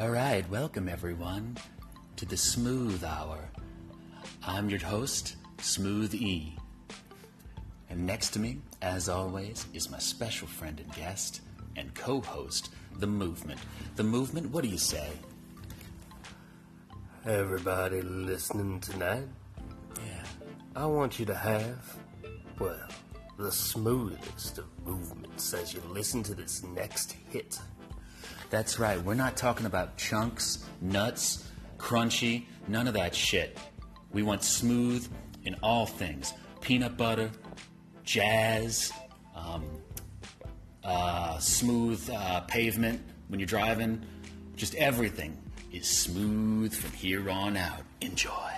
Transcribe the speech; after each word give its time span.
All 0.00 0.08
right, 0.08 0.48
welcome 0.48 0.88
everyone 0.88 1.58
to 2.16 2.24
the 2.24 2.38
Smooth 2.38 3.04
Hour. 3.04 3.50
I'm 4.42 4.70
your 4.70 4.80
host, 4.80 5.36
Smooth 5.58 6.14
E. 6.14 6.56
And 7.90 8.06
next 8.06 8.30
to 8.30 8.38
me, 8.38 8.62
as 8.80 9.10
always, 9.10 9.66
is 9.74 9.90
my 9.90 9.98
special 9.98 10.48
friend 10.48 10.80
and 10.80 10.90
guest 10.94 11.42
and 11.76 11.92
co 11.94 12.22
host, 12.22 12.70
The 12.96 13.06
Movement. 13.06 13.60
The 13.96 14.02
Movement, 14.02 14.50
what 14.50 14.64
do 14.64 14.70
you 14.70 14.78
say? 14.78 15.06
Everybody 17.26 18.00
listening 18.00 18.80
tonight, 18.80 19.28
Yeah. 19.98 20.24
I 20.76 20.86
want 20.86 21.18
you 21.18 21.26
to 21.26 21.34
have, 21.34 21.98
well, 22.58 22.88
the 23.38 23.52
smoothest 23.52 24.56
of 24.56 24.64
movements 24.86 25.52
as 25.52 25.74
you 25.74 25.82
listen 25.90 26.22
to 26.22 26.34
this 26.34 26.62
next 26.62 27.12
hit. 27.28 27.58
That's 28.50 28.80
right, 28.80 29.00
we're 29.00 29.14
not 29.14 29.36
talking 29.36 29.64
about 29.64 29.96
chunks, 29.96 30.58
nuts, 30.80 31.48
crunchy, 31.78 32.46
none 32.66 32.88
of 32.88 32.94
that 32.94 33.14
shit. 33.14 33.56
We 34.12 34.24
want 34.24 34.42
smooth 34.42 35.08
in 35.44 35.54
all 35.62 35.86
things 35.86 36.34
peanut 36.60 36.96
butter, 36.96 37.30
jazz, 38.02 38.92
um, 39.36 39.64
uh, 40.82 41.38
smooth 41.38 42.10
uh, 42.12 42.40
pavement 42.42 43.00
when 43.28 43.38
you're 43.38 43.46
driving. 43.46 44.04
Just 44.56 44.74
everything 44.74 45.38
is 45.72 45.88
smooth 45.88 46.74
from 46.74 46.90
here 46.90 47.30
on 47.30 47.56
out. 47.56 47.82
Enjoy. 48.00 48.52